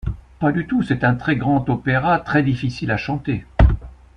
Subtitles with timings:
[0.39, 3.45] Pas du tout, c’est un très grand opéra, très difficile à chanter.